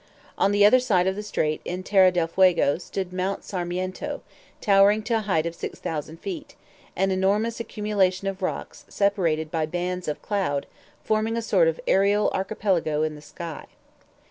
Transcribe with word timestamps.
On 0.35 0.51
the 0.51 0.65
other 0.65 0.79
side 0.79 1.05
of 1.05 1.15
the 1.15 1.21
strait, 1.21 1.61
in 1.63 1.83
Terra 1.83 2.09
del 2.11 2.25
Fuego, 2.25 2.79
stood 2.79 3.13
Mount 3.13 3.43
Sarmiento, 3.43 4.23
towering 4.59 5.03
to 5.03 5.17
a 5.17 5.19
height 5.19 5.45
of 5.45 5.53
6,000 5.53 6.17
feet, 6.19 6.55
an 6.95 7.11
enormous 7.11 7.59
accumulation 7.59 8.27
of 8.27 8.41
rocks, 8.41 8.83
separated 8.89 9.51
by 9.51 9.67
bands 9.67 10.07
of 10.07 10.19
cloud, 10.23 10.65
forming 11.03 11.37
a 11.37 11.41
sort 11.43 11.67
of 11.67 11.79
aerial 11.87 12.31
archipelago 12.33 13.03
in 13.03 13.13
the 13.13 13.21
sky. 13.21 13.67